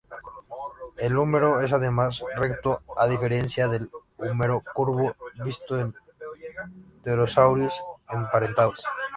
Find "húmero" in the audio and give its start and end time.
1.15-1.61, 4.17-4.63